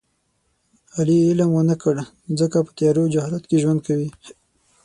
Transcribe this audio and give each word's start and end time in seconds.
علي 0.97 1.17
علم 1.27 1.51
و 1.55 1.61
نه 1.69 1.75
کړ 1.83 1.95
ځکه 2.39 2.57
په 2.65 2.71
تیارو 2.77 3.01
او 3.05 3.11
جهالت 3.13 3.43
کې 3.49 3.61
ژوند 3.63 3.79
کوي. 3.87 4.09